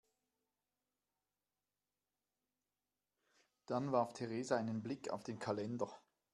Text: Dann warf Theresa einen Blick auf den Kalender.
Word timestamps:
Dann 3.67 3.91
warf 3.91 4.13
Theresa 4.13 4.57
einen 4.57 4.81
Blick 4.81 5.11
auf 5.11 5.21
den 5.23 5.37
Kalender. 5.37 5.91